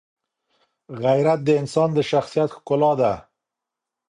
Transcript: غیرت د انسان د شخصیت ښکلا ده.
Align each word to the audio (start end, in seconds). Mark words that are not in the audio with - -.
غیرت 1.03 1.39
د 1.45 1.49
انسان 1.61 1.89
د 1.93 1.99
شخصیت 2.11 2.49
ښکلا 2.55 2.91
ده. 3.01 3.13